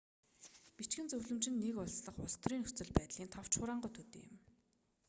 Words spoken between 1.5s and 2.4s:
нь нэг улс дахь улс